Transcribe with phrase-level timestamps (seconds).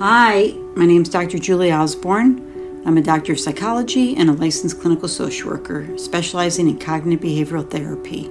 [0.00, 1.40] Hi, my name is Dr.
[1.40, 2.82] Julie Osborn.
[2.86, 7.68] I'm a doctor of psychology and a licensed clinical social worker specializing in cognitive behavioral
[7.68, 8.30] therapy.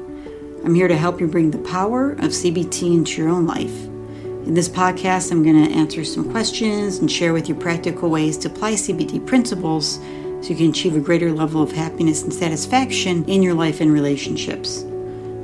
[0.63, 3.83] I'm here to help you bring the power of CBT into your own life.
[4.47, 8.37] In this podcast, I'm going to answer some questions and share with you practical ways
[8.37, 13.25] to apply CBT principles so you can achieve a greater level of happiness and satisfaction
[13.25, 14.85] in your life and relationships.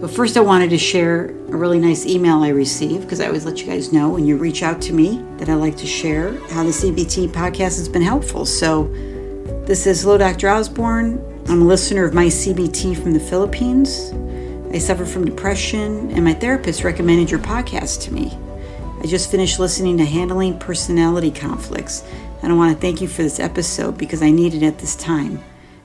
[0.04, 3.46] But first, I wanted to share a really nice email I received because I always
[3.46, 6.38] let you guys know when you reach out to me that I like to share
[6.50, 8.46] how the CBT podcast has been helpful.
[8.46, 8.90] So,
[9.66, 10.50] this is Hello, Dr.
[10.50, 11.24] Osborn.
[11.48, 14.12] I'm a listener of my CBT from the Philippines.
[14.74, 18.38] I suffer from depression, and my therapist recommended your podcast to me.
[19.02, 22.04] I just finished listening to Handling Personality Conflicts,
[22.42, 24.98] and I want to thank you for this episode because I need it at this
[24.98, 25.42] time.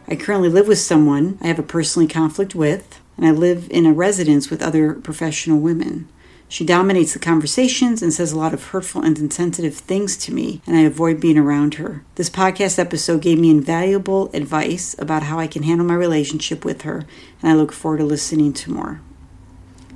[0.08, 3.84] I currently live with someone I have a personally conflict with and I live in
[3.84, 6.08] a residence with other professional women.
[6.50, 10.62] She dominates the conversations and says a lot of hurtful and insensitive things to me,
[10.66, 12.02] and I avoid being around her.
[12.14, 16.82] This podcast episode gave me invaluable advice about how I can handle my relationship with
[16.82, 17.04] her,
[17.42, 19.00] and I look forward to listening to more.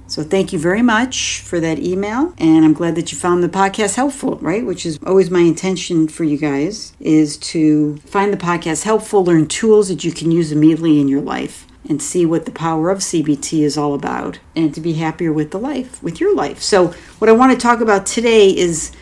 [0.08, 3.48] So, thank you very much for that email, and I'm glad that you found the
[3.48, 4.66] podcast helpful, right?
[4.66, 9.46] Which is always my intention for you guys is to find the podcast helpful, learn
[9.46, 12.98] tools that you can use immediately in your life and see what the power of
[12.98, 16.62] CBT is all about and to be happier with the life, with your life.
[16.62, 18.92] So, what I want to talk about today is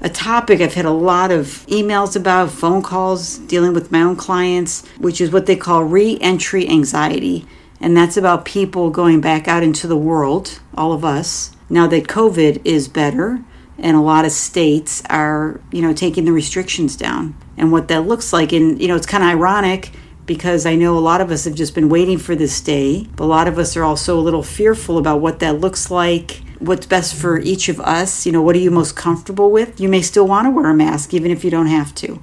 [0.00, 4.16] a topic I've had a lot of emails about, phone calls, dealing with my own
[4.16, 7.46] clients, which is what they call re entry anxiety.
[7.80, 12.04] And that's about people going back out into the world, all of us, now that
[12.04, 13.42] COVID is better
[13.78, 17.34] and a lot of states are, you know, taking the restrictions down.
[17.56, 19.92] And what that looks like, and, you know, it's kind of ironic
[20.30, 23.08] because I know a lot of us have just been waiting for this day.
[23.16, 26.42] But a lot of us are also a little fearful about what that looks like,
[26.60, 28.24] what's best for each of us.
[28.24, 29.80] You know, what are you most comfortable with?
[29.80, 32.22] You may still want to wear a mask even if you don't have to.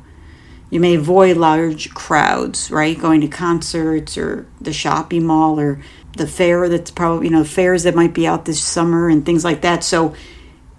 [0.69, 2.97] You may avoid large crowds, right?
[2.97, 5.81] Going to concerts or the shopping mall or
[6.15, 9.43] the fair that's probably, you know, fairs that might be out this summer and things
[9.43, 9.83] like that.
[9.83, 10.15] So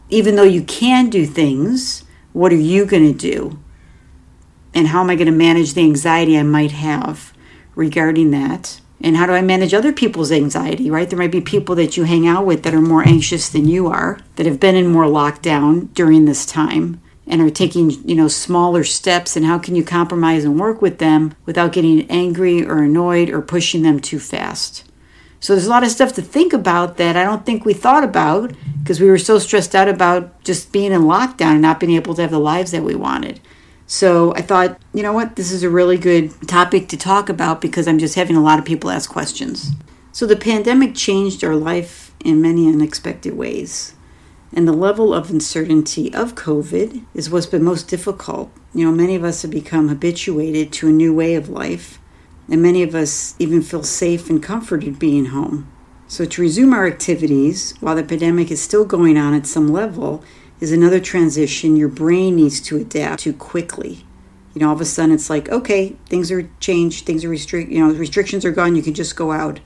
[0.09, 3.59] even though you can do things, what are you going to do?
[4.79, 7.33] And how am I going to manage the anxiety I might have
[7.75, 8.81] regarding that?
[9.01, 11.11] And how do I manage other people's anxiety, right?
[11.11, 13.89] There might be people that you hang out with that are more anxious than you
[13.89, 18.29] are, that have been in more lockdown during this time and are taking, you know,
[18.29, 22.79] smaller steps and how can you compromise and work with them without getting angry or
[22.79, 24.85] annoyed or pushing them too fast?
[25.41, 28.05] So there's a lot of stuff to think about that I don't think we thought
[28.05, 31.97] about because we were so stressed out about just being in lockdown and not being
[31.97, 33.41] able to have the lives that we wanted.
[33.91, 37.63] So I thought, you know what, this is a really good topic to talk about
[37.63, 39.71] because I'm just having a lot of people ask questions.
[40.13, 43.95] So the pandemic changed our life in many unexpected ways.
[44.55, 48.51] And the level of uncertainty of COVID is what's been most difficult.
[48.75, 51.99] You know, many of us have become habituated to a new way of life,
[52.51, 55.71] and many of us even feel safe and comforted being home.
[56.09, 60.25] So, to resume our activities while the pandemic is still going on at some level
[60.61, 64.05] is another transition your brain needs to adapt to quickly.
[64.55, 67.71] You know, all of a sudden it's like, okay, things are changed, things are restrict,
[67.71, 69.61] you know, restrictions are gone, you can just go out.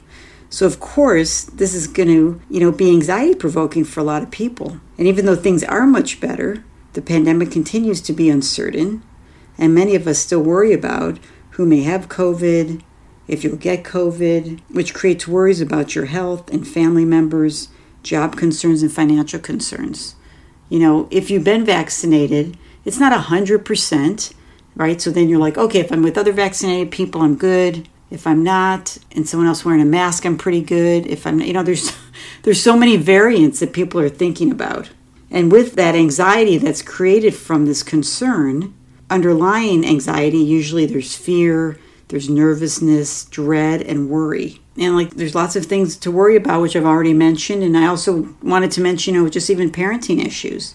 [0.51, 4.23] So of course, this is going to, you know, be anxiety provoking for a lot
[4.23, 4.81] of people.
[4.99, 9.03] And even though things are much better, the pandemic continues to be uncertain,
[9.57, 11.19] and many of us still worry about
[11.51, 12.83] who may have COVID,
[13.29, 17.69] if you'll get COVID, which creates worries about your health and family members,
[18.03, 20.17] job concerns and financial concerns
[20.73, 22.57] you know, if you've been vaccinated,
[22.87, 24.33] it's not 100%,
[24.75, 25.01] right?
[25.03, 27.91] So then you're like, okay, if I'm with other vaccinated people, I'm good.
[28.11, 31.07] If I'm not, and someone else wearing a mask, I'm pretty good.
[31.07, 31.95] If I'm, you know, there's
[32.43, 34.89] there's so many variants that people are thinking about.
[35.31, 38.73] And with that anxiety that's created from this concern,
[39.11, 41.77] underlying anxiety, usually there's fear,
[42.13, 44.61] there's nervousness, dread, and worry.
[44.77, 47.63] And like there's lots of things to worry about which i've already mentioned.
[47.63, 50.75] And i also wanted to mention you know just even parenting issues.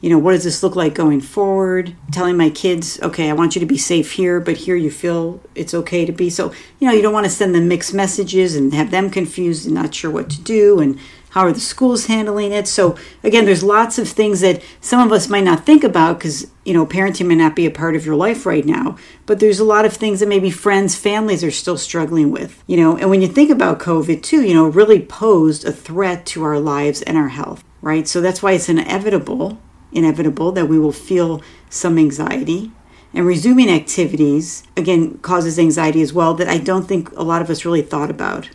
[0.00, 1.94] You know what does this look like going forward?
[2.10, 5.42] Telling my kids okay i want you to be safe here but here you feel
[5.54, 6.30] it's okay to be.
[6.30, 9.66] So you know you don't want to send them mixed messages and have them confused
[9.66, 10.80] and not sure what to do.
[10.80, 10.98] And
[11.30, 12.66] how are the schools handling it?
[12.66, 16.50] So again, there's lots of things that some of us might not think about because
[16.64, 18.96] you know parenting may not be a part of your life right now.
[19.26, 22.62] But there's a lot of things that maybe friends, families are still struggling with.
[22.66, 26.24] You know, and when you think about COVID too, you know, really posed a threat
[26.26, 28.08] to our lives and our health, right?
[28.08, 29.58] So that's why it's inevitable,
[29.92, 32.72] inevitable that we will feel some anxiety.
[33.14, 37.50] And resuming activities again causes anxiety as well that I don't think a lot of
[37.50, 38.50] us really thought about.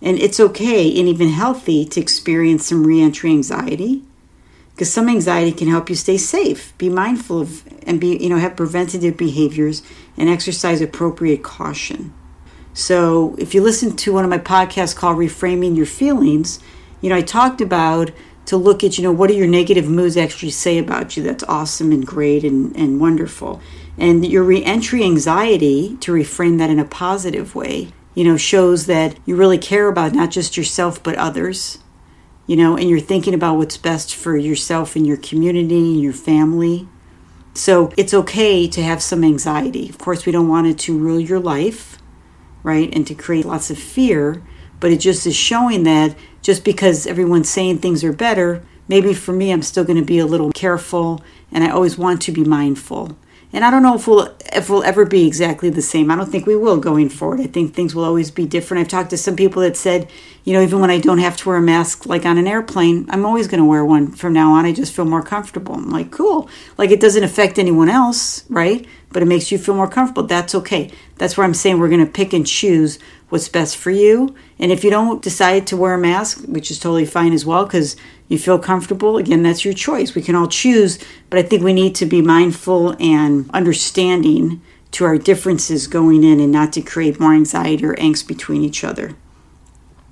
[0.00, 4.02] And it's okay and even healthy to experience some reentry anxiety,
[4.70, 8.36] because some anxiety can help you stay safe, be mindful of, and be, you know,
[8.36, 9.82] have preventative behaviors
[10.16, 12.14] and exercise appropriate caution.
[12.74, 16.60] So, if you listen to one of my podcasts called Reframing Your Feelings,
[17.00, 18.12] you know, I talked about
[18.46, 21.44] to look at, you know, what do your negative moods actually say about you that's
[21.44, 23.60] awesome and great and, and wonderful.
[23.98, 29.16] And your reentry anxiety, to reframe that in a positive way, you know, shows that
[29.24, 31.78] you really care about not just yourself but others
[32.48, 36.14] you know, and you're thinking about what's best for yourself and your community and your
[36.14, 36.88] family.
[37.52, 39.88] So it's okay to have some anxiety.
[39.90, 41.98] Of course, we don't want it to rule your life,
[42.62, 42.88] right?
[42.94, 44.42] And to create lots of fear,
[44.80, 49.34] but it just is showing that just because everyone's saying things are better, maybe for
[49.34, 51.22] me, I'm still going to be a little careful
[51.52, 53.18] and I always want to be mindful.
[53.52, 56.10] And I don't know if we'll if we'll ever be exactly the same.
[56.10, 57.40] I don't think we will going forward.
[57.40, 58.80] I think things will always be different.
[58.80, 60.08] I've talked to some people that said,
[60.44, 63.06] you know, even when I don't have to wear a mask like on an airplane,
[63.08, 64.66] I'm always going to wear one from now on.
[64.66, 65.74] I just feel more comfortable.
[65.74, 66.48] I'm like, cool.
[66.76, 68.86] Like it doesn't affect anyone else, right?
[69.10, 70.24] But it makes you feel more comfortable.
[70.24, 70.90] That's okay.
[71.16, 72.98] That's where I'm saying we're going to pick and choose
[73.30, 74.34] what's best for you.
[74.58, 77.64] And if you don't decide to wear a mask, which is totally fine as well,
[77.64, 77.96] because
[78.28, 80.14] you feel comfortable, again, that's your choice.
[80.14, 80.98] We can all choose,
[81.30, 84.60] but I think we need to be mindful and understanding
[84.92, 88.84] to our differences going in and not to create more anxiety or angst between each
[88.84, 89.16] other.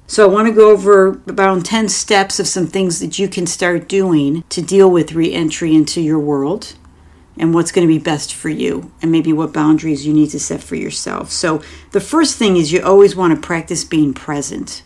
[0.09, 3.47] So, I want to go over about 10 steps of some things that you can
[3.47, 6.75] start doing to deal with re entry into your world
[7.37, 10.41] and what's going to be best for you and maybe what boundaries you need to
[10.41, 11.33] set for yourself.
[11.33, 11.61] So,
[11.91, 14.85] the first thing is you always want to practice being present.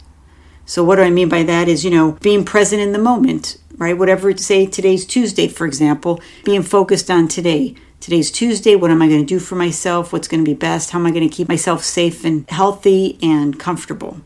[0.70, 3.56] So, what do I mean by that is, you know, being present in the moment,
[3.76, 3.98] right?
[3.98, 7.74] Whatever, say today's Tuesday, for example, being focused on today.
[7.98, 8.76] Today's Tuesday.
[8.76, 10.12] What am I going to do for myself?
[10.12, 10.92] What's going to be best?
[10.92, 14.20] How am I going to keep myself safe and healthy and comfortable?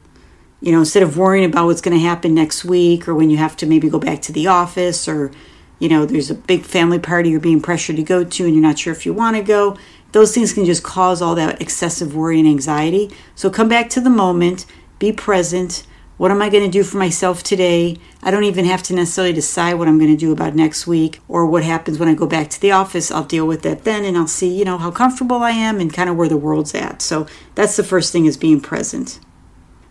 [0.60, 3.38] You know, instead of worrying about what's going to happen next week or when you
[3.38, 5.30] have to maybe go back to the office or
[5.78, 8.62] you know, there's a big family party you're being pressured to go to and you're
[8.62, 9.78] not sure if you want to go.
[10.12, 13.10] Those things can just cause all that excessive worry and anxiety.
[13.34, 14.66] So come back to the moment,
[14.98, 15.86] be present.
[16.16, 17.96] What am I going to do for myself today?
[18.22, 21.20] I don't even have to necessarily decide what I'm going to do about next week
[21.26, 23.10] or what happens when I go back to the office.
[23.10, 25.92] I'll deal with that then and I'll see, you know, how comfortable I am and
[25.92, 27.02] kind of where the world's at.
[27.02, 27.26] So
[27.56, 29.18] that's the first thing is being present.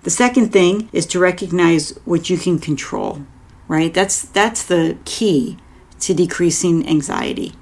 [0.04, 3.26] The second thing is to recognize what you can control,
[3.68, 3.94] right?
[3.94, 5.58] That's that's the key
[6.00, 7.54] to decreasing anxiety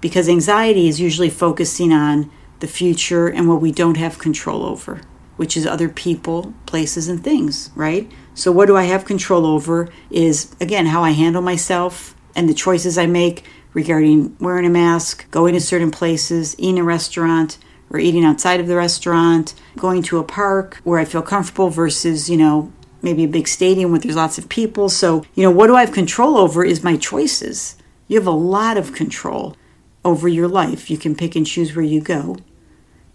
[0.00, 5.00] because anxiety is usually focusing on the future and what we don't have control over,
[5.42, 8.08] which is other people, places, and things, right?
[8.32, 12.54] So, what do I have control over is, again, how I handle myself and the
[12.54, 13.44] choices I make
[13.74, 17.58] regarding wearing a mask, going to certain places, eating a restaurant,
[17.90, 22.30] or eating outside of the restaurant, going to a park where I feel comfortable versus,
[22.30, 22.72] you know,
[23.02, 24.88] maybe a big stadium where there's lots of people.
[24.88, 27.76] So, you know, what do I have control over is my choices.
[28.06, 29.56] You have a lot of control
[30.04, 30.88] over your life.
[30.88, 32.36] You can pick and choose where you go.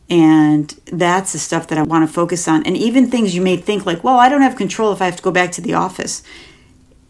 [0.09, 2.65] And that's the stuff that I want to focus on.
[2.65, 5.17] And even things you may think like, well, I don't have control if I have
[5.17, 6.23] to go back to the office.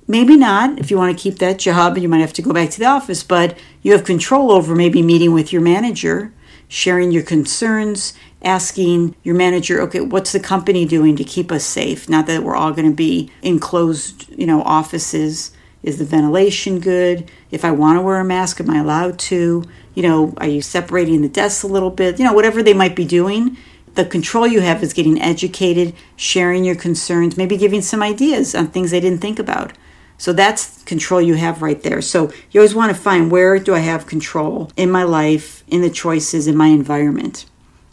[0.08, 0.80] Maybe not.
[0.80, 2.86] If you want to keep that job, you might have to go back to the
[2.86, 6.34] office, but you have control over maybe meeting with your manager,
[6.70, 12.08] sharing your concerns, asking your manager, okay, what's the company doing to keep us safe?
[12.08, 15.52] Not that we're all going to be in closed, you know, offices.
[15.84, 17.30] Is the ventilation good?
[17.52, 19.64] If I want to wear a mask, am I allowed to?
[19.94, 22.20] You know, are you separating the desks a little bit?
[22.20, 23.58] You know, whatever they might be doing.
[23.96, 28.68] The control you have is getting educated, sharing your concerns, maybe giving some ideas on
[28.68, 29.74] things they didn't think about.
[30.20, 32.02] So that's control you have right there.
[32.02, 35.82] So you always want to find where do I have control in my life, in
[35.82, 37.46] the choices, in my environment.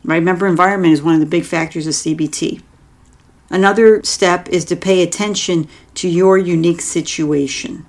[0.04, 0.16] Right?
[0.16, 2.62] Remember, environment is one of the big factors of CBT.
[3.50, 7.86] Another step is to pay attention to your unique situation,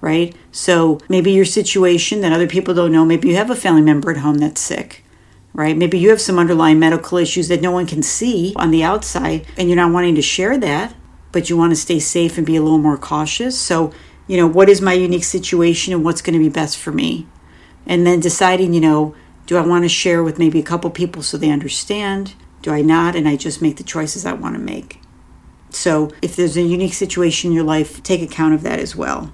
[0.00, 0.34] right?
[0.52, 4.10] So maybe your situation that other people don't know, maybe you have a family member
[4.10, 5.04] at home that's sick,
[5.52, 5.76] right?
[5.76, 9.46] Maybe you have some underlying medical issues that no one can see on the outside
[9.56, 10.94] and you're not wanting to share that,
[11.32, 13.58] but you want to stay safe and be a little more cautious.
[13.58, 13.92] So,
[14.26, 17.26] you know, what is my unique situation and what's going to be best for me?
[17.86, 19.14] And then deciding, you know,
[19.46, 22.34] do I want to share with maybe a couple people so they understand?
[22.62, 23.16] Do I not?
[23.16, 25.00] And I just make the choices I want to make.
[25.74, 29.32] So if there's a unique situation in your life, take account of that as well.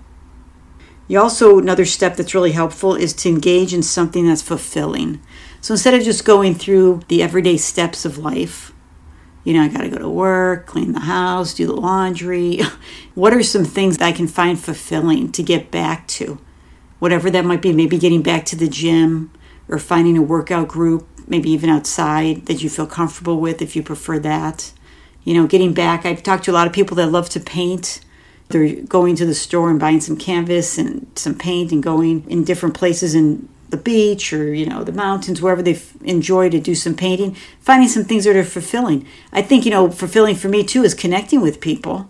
[1.09, 5.21] You also, another step that's really helpful is to engage in something that's fulfilling.
[5.61, 8.73] So instead of just going through the everyday steps of life,
[9.45, 12.61] you know, I got to go to work, clean the house, do the laundry.
[13.15, 16.41] what are some things that I can find fulfilling to get back to?
[16.99, 19.31] Whatever that might be, maybe getting back to the gym,
[19.69, 23.83] or finding a workout group, maybe even outside that you feel comfortable with if you
[23.83, 24.73] prefer that.
[25.27, 28.01] You know, getting back, I've talked to a lot of people that love to paint,
[28.49, 32.45] They're going to the store and buying some canvas and some paint and going in
[32.45, 36.77] different places in the beach or you know the mountains wherever they enjoy to do
[36.77, 39.05] some painting finding some things that are fulfilling.
[39.33, 42.09] I think you know fulfilling for me too is connecting with people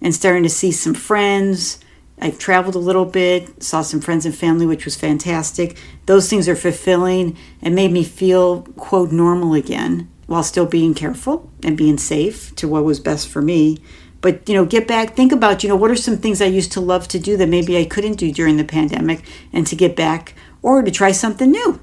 [0.00, 1.78] and starting to see some friends.
[2.18, 5.76] I've traveled a little bit saw some friends and family which was fantastic.
[6.06, 11.50] Those things are fulfilling and made me feel quote normal again while still being careful
[11.64, 13.78] and being safe to what was best for me.
[14.20, 16.72] But you know get back think about you know what are some things i used
[16.72, 19.94] to love to do that maybe i couldn't do during the pandemic and to get
[19.94, 21.80] back or to try something new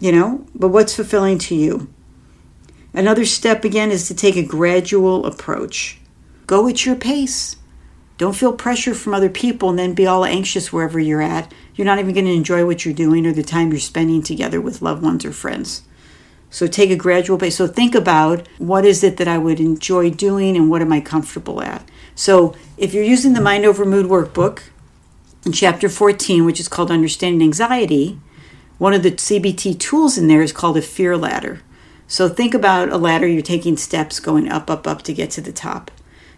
[0.00, 0.46] you know?
[0.54, 1.92] But what's fulfilling to you?
[2.92, 6.00] Another step again is to take a gradual approach.
[6.46, 7.56] Go at your pace.
[8.18, 11.54] Don't feel pressure from other people and then be all anxious wherever you're at.
[11.74, 14.60] You're not even going to enjoy what you're doing or the time you're spending together
[14.60, 15.82] with loved ones or friends
[16.50, 17.56] so take a gradual pace.
[17.56, 21.00] So think about what is it that I would enjoy doing and what am I
[21.00, 21.88] comfortable at.
[22.16, 24.62] So if you're using the Mind Over Mood workbook
[25.46, 28.18] in chapter 14, which is called Understanding Anxiety,
[28.78, 31.62] one of the CBT tools in there is called a fear ladder.
[32.08, 35.40] So think about a ladder, you're taking steps going up, up, up to get to
[35.40, 35.92] the top.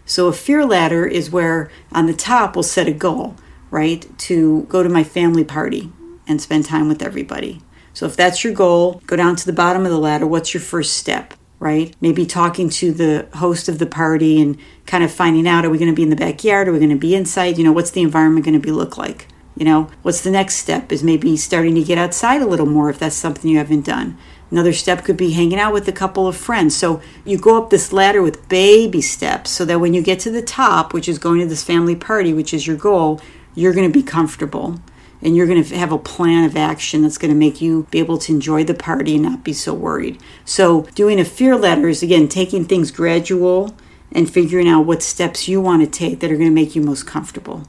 [0.05, 3.37] So a fear ladder is where on the top we'll set a goal,
[3.71, 4.07] right?
[4.19, 5.91] To go to my family party
[6.27, 7.63] and spend time with everybody.
[7.95, 10.27] So if that's your goal, go down to the bottom of the ladder.
[10.27, 11.35] What's your first step?
[11.59, 11.95] Right?
[12.01, 15.79] Maybe talking to the host of the party and kind of finding out are we
[15.79, 16.69] going to be in the backyard?
[16.69, 17.59] Are we going to be inside?
[17.59, 19.29] You know, what's the environment going to be look like?
[19.57, 22.91] You know, what's the next step is maybe starting to get outside a little more
[22.91, 24.17] if that's something you haven't done.
[24.51, 26.77] Another step could be hanging out with a couple of friends.
[26.77, 30.31] So you go up this ladder with baby steps so that when you get to
[30.31, 33.21] the top, which is going to this family party, which is your goal,
[33.55, 34.81] you're going to be comfortable
[35.23, 37.99] and you're going to have a plan of action that's going to make you be
[37.99, 40.21] able to enjoy the party and not be so worried.
[40.45, 43.75] So, doing a fear ladder is again taking things gradual
[44.11, 46.83] and figuring out what steps you want to take that are going to make you
[46.83, 47.67] most comfortable.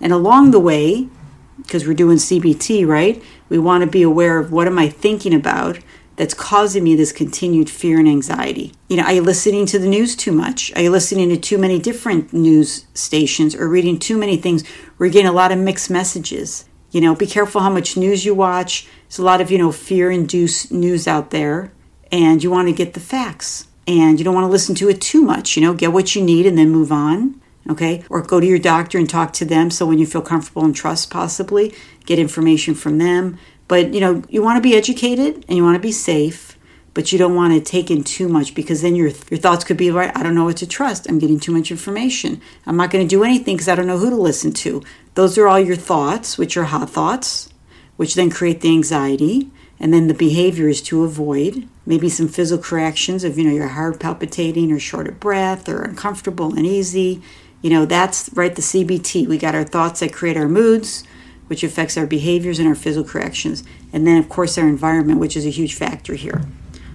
[0.00, 1.08] And along the way,
[1.56, 3.22] because we're doing CBT, right?
[3.48, 5.78] We want to be aware of what am I thinking about
[6.16, 8.72] that's causing me this continued fear and anxiety.
[8.88, 10.72] You know, are you listening to the news too much?
[10.76, 14.62] Are you listening to too many different news stations or reading too many things?
[14.98, 16.66] We're getting a lot of mixed messages.
[16.92, 18.86] You know, be careful how much news you watch.
[19.08, 21.72] There's a lot of, you know, fear induced news out there,
[22.12, 23.66] and you want to get the facts.
[23.86, 25.56] And you don't want to listen to it too much.
[25.56, 27.40] You know, get what you need and then move on.
[27.68, 28.04] Okay.
[28.10, 30.74] Or go to your doctor and talk to them so when you feel comfortable and
[30.74, 33.38] trust, possibly get information from them.
[33.68, 36.51] But, you know, you want to be educated and you want to be safe
[36.94, 39.76] but you don't want to take in too much because then your your thoughts could
[39.76, 41.08] be right i don't know what to trust.
[41.08, 42.40] I'm getting too much information.
[42.66, 44.82] I'm not going to do anything because i don't know who to listen to.
[45.14, 47.48] Those are all your thoughts which are hot thoughts
[47.96, 51.68] which then create the anxiety and then the behavior is to avoid.
[51.84, 55.82] Maybe some physical reactions of you know your heart palpitating or short of breath or
[55.82, 57.22] uncomfortable and easy
[57.62, 61.04] you know that's right the cbt we got our thoughts that create our moods
[61.46, 63.62] which affects our behaviors and our physical reactions.
[63.92, 66.42] And then of course our environment which is a huge factor here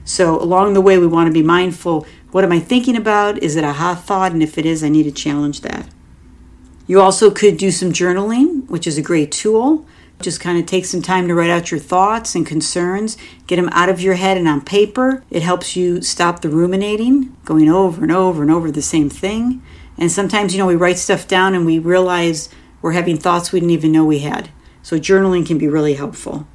[0.08, 3.42] so, along the way, we want to be mindful what am I thinking about?
[3.42, 4.32] Is it a hot thought?
[4.32, 5.88] And if it is, I need to challenge that.
[6.86, 9.86] You also could do some journaling, which is a great tool.
[10.22, 13.70] Just kind of take some time to write out your thoughts and concerns, get them
[13.72, 15.24] out of your head and on paper.
[15.30, 19.62] It helps you stop the ruminating, going over and over and over the same thing.
[19.98, 22.50] And sometimes, you know, we write stuff down and we realize
[22.82, 24.50] we're having thoughts we didn't even know we had.
[24.82, 26.48] So, journaling can be really helpful.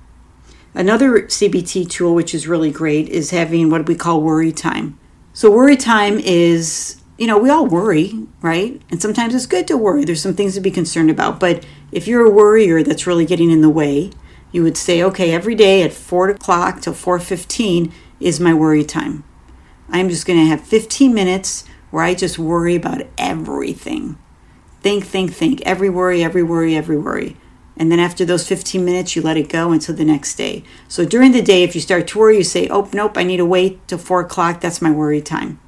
[0.74, 4.98] Another CBT tool, which is really great, is having what we call worry time.
[5.34, 8.80] So, worry time is, you know, we all worry, right?
[8.90, 10.04] And sometimes it's good to worry.
[10.04, 11.38] There's some things to be concerned about.
[11.38, 14.10] But if you're a worrier that's really getting in the way,
[14.50, 19.24] you would say, okay, every day at 4 o'clock till 4.15 is my worry time.
[19.88, 24.18] I'm just going to have 15 minutes where I just worry about everything.
[24.80, 25.60] Think, think, think.
[25.62, 27.36] Every worry, every worry, every worry.
[27.76, 30.62] And then after those 15 minutes, you let it go until the next day.
[30.88, 33.38] So during the day, if you start to worry, you say, oh, nope, I need
[33.38, 34.60] to wait till four o'clock.
[34.60, 35.58] That's my worry time.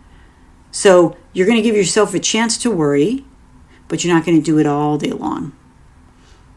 [0.70, 3.25] So you're going to give yourself a chance to worry,
[3.88, 5.52] but you're not going to do it all day long.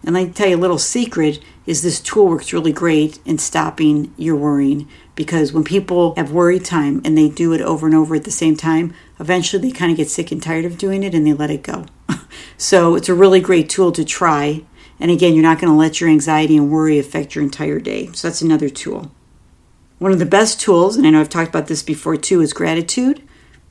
[0.03, 3.37] And let me tell you a little secret is this tool works really great in
[3.37, 7.95] stopping your worrying because when people have worry time and they do it over and
[7.95, 11.03] over at the same time, eventually they kind of get sick and tired of doing
[11.03, 11.85] it and they let it go.
[12.57, 14.63] so it's a really great tool to try
[14.99, 18.09] and again, you're not going to let your anxiety and worry affect your entire day.
[18.13, 19.11] So that's another tool.
[19.99, 22.53] One of the best tools, and I know I've talked about this before too, is
[22.53, 23.21] gratitude,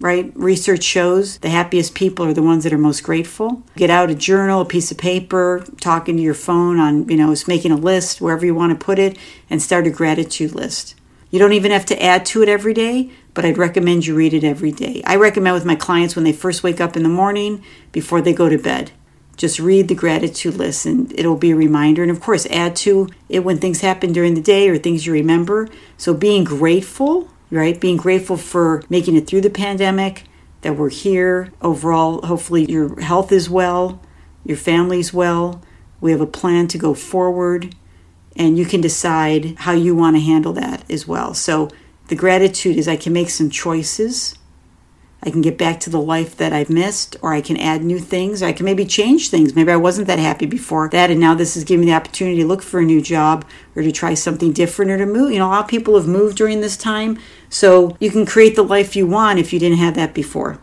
[0.00, 0.32] right?
[0.34, 3.62] Research shows the happiest people are the ones that are most grateful.
[3.76, 7.34] Get out a journal, a piece of paper, talking to your phone on, you know,
[7.46, 9.16] making a list, wherever you want to put it,
[9.48, 10.96] and start a gratitude list.
[11.30, 14.32] You don't even have to add to it every day, but I'd recommend you read
[14.32, 15.02] it every day.
[15.04, 18.32] I recommend with my clients when they first wake up in the morning before they
[18.32, 18.92] go to bed.
[19.36, 22.02] Just read the gratitude list and it'll be a reminder.
[22.02, 25.12] And of course, add to it when things happen during the day or things you
[25.12, 25.68] remember.
[25.98, 27.78] So being grateful, right?
[27.78, 30.24] Being grateful for making it through the pandemic,
[30.66, 31.52] that we're here.
[31.62, 34.02] Overall, hopefully, your health is well,
[34.44, 35.62] your family's well.
[36.00, 37.74] We have a plan to go forward,
[38.34, 41.34] and you can decide how you want to handle that as well.
[41.34, 41.70] So,
[42.08, 44.36] the gratitude is I can make some choices.
[45.22, 47.98] I can get back to the life that I've missed, or I can add new
[47.98, 49.56] things, or I can maybe change things.
[49.56, 52.42] Maybe I wasn't that happy before that, and now this is giving me the opportunity
[52.42, 53.44] to look for a new job
[53.74, 55.32] or to try something different or to move.
[55.32, 57.18] You know, a lot of people have moved during this time,
[57.48, 60.60] so you can create the life you want if you didn't have that before.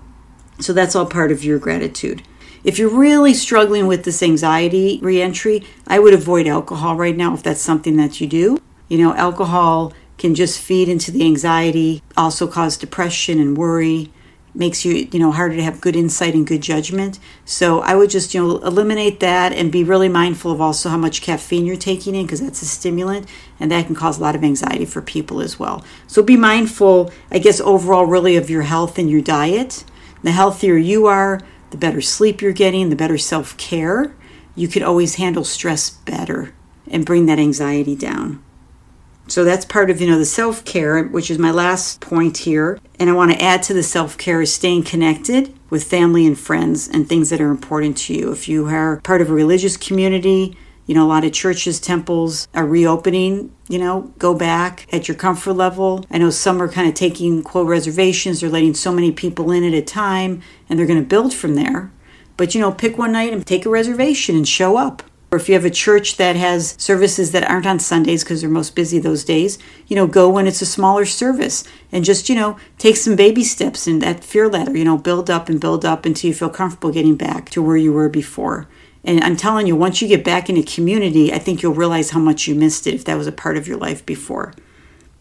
[0.60, 2.24] So that's all part of your gratitude.
[2.64, 7.44] If you're really struggling with this anxiety reentry, I would avoid alcohol right now if
[7.44, 8.62] that's something that you do.
[8.88, 14.14] You know, alcohol can just feed into the anxiety, also cause depression and worry,
[14.56, 17.20] makes you, you know, harder to have good insight and good judgment.
[17.44, 20.98] So I would just, you know, eliminate that and be really mindful of also how
[20.98, 23.28] much caffeine you're taking in because that's a stimulant
[23.60, 25.84] and that can cause a lot of anxiety for people as well.
[26.06, 29.84] So be mindful, I guess overall really of your health and your diet.
[30.22, 31.42] The healthier you are,
[31.72, 34.16] the better sleep you're getting, the better self-care.
[34.56, 36.54] You could always handle stress better
[36.88, 38.44] and bring that anxiety down.
[39.34, 42.80] So that's part of, you know, the self-care, which is my last point here.
[43.00, 46.88] And I want to add to the self-care is staying connected with family and friends
[46.88, 48.32] and things that are important to you.
[48.32, 52.48] If you are part of a religious community, you know, a lot of churches, temples
[52.54, 56.06] are reopening, you know, go back at your comfort level.
[56.12, 59.64] I know some are kind of taking quote reservations, they're letting so many people in
[59.64, 61.92] at a time and they're going to build from there.
[62.38, 65.02] But, you know, pick one night and take a reservation and show up.
[65.34, 68.50] Or if you have a church that has services that aren't on Sundays because they're
[68.52, 72.36] most busy those days, you know, go when it's a smaller service and just, you
[72.36, 75.86] know, take some baby steps in that fear ladder, you know, build up and build
[75.86, 78.68] up until you feel comfortable getting back to where you were before.
[79.04, 82.12] And I'm telling you, once you get back in a community, I think you'll realize
[82.12, 84.54] how much you missed it if that was a part of your life before.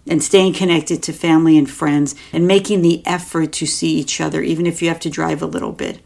[0.07, 4.42] And staying connected to family and friends and making the effort to see each other,
[4.42, 6.03] even if you have to drive a little bit.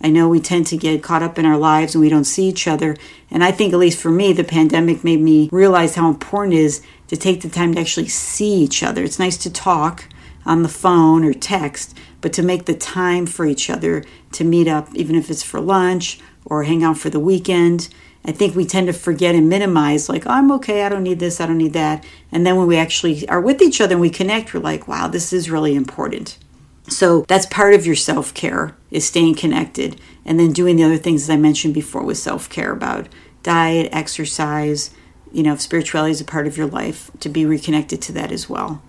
[0.00, 2.48] I know we tend to get caught up in our lives and we don't see
[2.48, 2.96] each other.
[3.30, 6.60] And I think, at least for me, the pandemic made me realize how important it
[6.60, 9.04] is to take the time to actually see each other.
[9.04, 10.06] It's nice to talk
[10.46, 14.68] on the phone or text, but to make the time for each other to meet
[14.68, 17.88] up, even if it's for lunch or hang out for the weekend.
[18.24, 21.20] I think we tend to forget and minimize, like, oh, I'm okay, I don't need
[21.20, 22.04] this, I don't need that.
[22.30, 25.08] And then when we actually are with each other and we connect, we're like, wow,
[25.08, 26.38] this is really important.
[26.90, 30.98] So that's part of your self care is staying connected and then doing the other
[30.98, 33.08] things that I mentioned before with self care about
[33.42, 34.90] diet, exercise,
[35.32, 38.32] you know, if spirituality is a part of your life, to be reconnected to that
[38.32, 38.82] as well.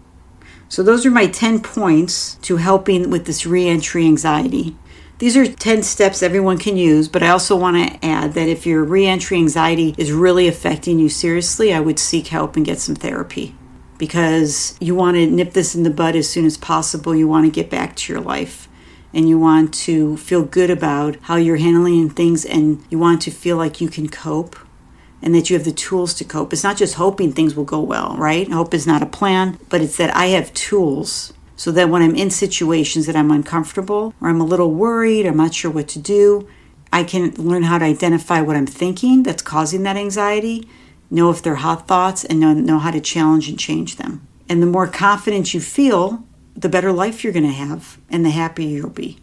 [0.68, 4.76] So those are my 10 points to helping with this reentry anxiety.
[5.20, 8.66] These are 10 steps everyone can use, but I also want to add that if
[8.66, 12.96] your reentry anxiety is really affecting you seriously, I would seek help and get some
[12.96, 13.56] therapy
[14.02, 17.14] because you want to nip this in the bud as soon as possible.
[17.14, 18.68] You want to get back to your life
[19.14, 23.30] and you want to feel good about how you're handling things and you want to
[23.30, 24.56] feel like you can cope
[25.22, 26.52] and that you have the tools to cope.
[26.52, 28.52] It's not just hoping things will go well, right?
[28.52, 32.16] Hope is not a plan, but it's that I have tools so that when I'm
[32.16, 36.00] in situations that I'm uncomfortable or I'm a little worried, I'm not sure what to
[36.00, 36.50] do,
[36.92, 40.68] I can learn how to identify what I'm thinking that's causing that anxiety
[41.12, 44.26] know if they're hot thoughts, and know, know how to challenge and change them.
[44.50, 46.24] And the more confident you feel,
[46.56, 49.18] the better life you're going to have and the happier you'll be.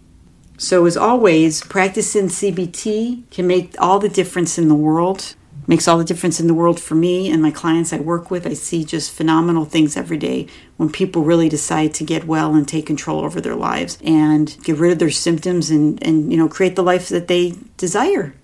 [0.56, 5.34] So, as always, practicing CBT can make all the difference in the world.
[5.68, 8.46] Makes all the difference in the world for me and my clients I work with.
[8.46, 10.46] I see just phenomenal things every day
[10.78, 14.78] when people really decide to get well and take control over their lives and get
[14.78, 18.34] rid of their symptoms and, and you know create the life that they desire.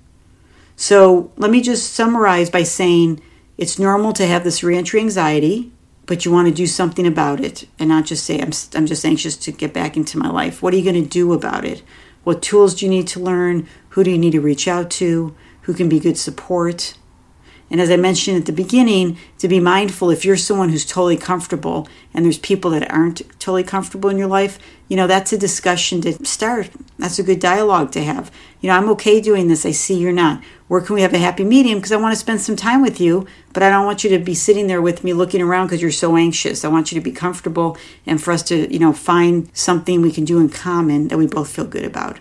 [0.76, 3.22] So let me just summarize by saying
[3.56, 5.72] it's normal to have this reentry anxiety,
[6.06, 9.04] but you want to do something about it and not just say, I'm, I'm just
[9.04, 10.62] anxious to get back into my life.
[10.62, 11.82] What are you going to do about it?
[12.24, 13.68] What tools do you need to learn?
[13.90, 15.34] Who do you need to reach out to?
[15.62, 16.94] Who can be good support?
[17.74, 21.16] And as I mentioned at the beginning, to be mindful if you're someone who's totally
[21.16, 25.36] comfortable and there's people that aren't totally comfortable in your life, you know, that's a
[25.36, 26.70] discussion to start.
[27.00, 28.30] That's a good dialogue to have.
[28.60, 29.66] You know, I'm okay doing this.
[29.66, 30.40] I see you're not.
[30.68, 31.78] Where can we have a happy medium?
[31.78, 34.20] Because I want to spend some time with you, but I don't want you to
[34.20, 36.64] be sitting there with me looking around because you're so anxious.
[36.64, 40.12] I want you to be comfortable and for us to, you know, find something we
[40.12, 42.20] can do in common that we both feel good about.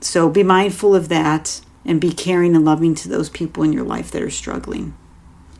[0.00, 3.84] So be mindful of that and be caring and loving to those people in your
[3.84, 4.96] life that are struggling.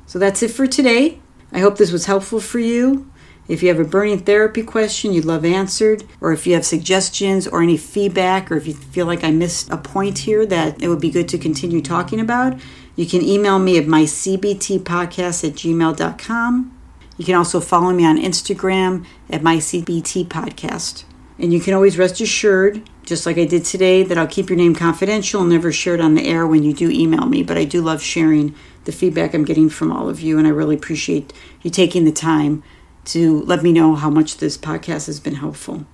[0.07, 1.21] So that's it for today.
[1.53, 3.11] I hope this was helpful for you.
[3.49, 7.47] If you have a burning therapy question you'd love answered, or if you have suggestions
[7.47, 10.89] or any feedback, or if you feel like I missed a point here that it
[10.89, 12.59] would be good to continue talking about,
[12.95, 16.79] you can email me at mycbtpodcast at gmail.com.
[17.17, 21.05] You can also follow me on Instagram at mycbtpodcast.
[21.39, 24.57] And you can always rest assured, just like I did today, that I'll keep your
[24.57, 27.43] name confidential and never share it on the air when you do email me.
[27.43, 30.51] But I do love sharing the feedback I'm getting from all of you, and I
[30.51, 32.63] really appreciate you taking the time
[33.07, 35.87] to let me know how much this podcast has been helpful.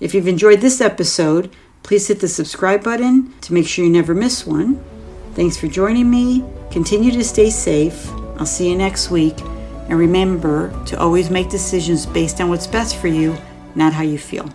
[0.00, 4.14] If you've enjoyed this episode, please hit the subscribe button to make sure you never
[4.14, 4.82] miss one.
[5.34, 6.44] Thanks for joining me.
[6.70, 8.10] Continue to stay safe.
[8.38, 9.40] I'll see you next week.
[9.88, 13.36] And remember to always make decisions based on what's best for you,
[13.74, 14.48] not how you feel.